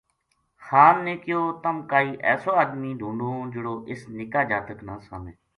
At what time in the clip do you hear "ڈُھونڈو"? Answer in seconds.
2.99-3.29